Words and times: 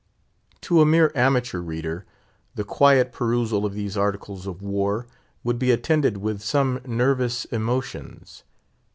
To 0.61 0.81
a 0.81 0.85
mere 0.87 1.11
amateur 1.13 1.59
reader 1.59 2.05
the 2.55 2.63
quiet 2.63 3.11
perusal 3.13 3.67
of 3.67 3.75
these 3.75 3.95
Articles 3.95 4.47
of 4.47 4.59
War 4.59 5.05
would 5.43 5.59
be 5.59 5.69
attended 5.69 6.17
with 6.17 6.41
some 6.41 6.81
nervous 6.87 7.45
emotions. 7.45 8.41